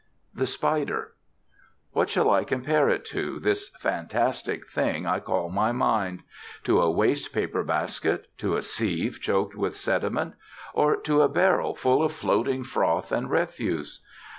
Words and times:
THE 0.33 0.47
SPIDER 0.47 1.13
What 1.91 2.09
shall 2.09 2.27
I 2.31 2.43
compare 2.43 2.89
it 2.89 3.05
to, 3.13 3.37
this 3.37 3.69
fantastic 3.79 4.65
thing 4.65 5.05
I 5.05 5.19
call 5.19 5.49
my 5.51 5.71
Mind? 5.71 6.23
To 6.63 6.81
a 6.81 6.89
waste 6.89 7.31
paper 7.31 7.63
basket, 7.63 8.25
to 8.39 8.55
a 8.55 8.63
sieve 8.63 9.21
choked 9.21 9.53
with 9.53 9.75
sediment, 9.75 10.33
or 10.73 10.95
to 11.01 11.21
a 11.21 11.29
barrel 11.29 11.75
full 11.75 12.01
of 12.01 12.13
floating 12.13 12.63
froth 12.63 13.11
and 13.11 13.29
refuse? 13.29 14.03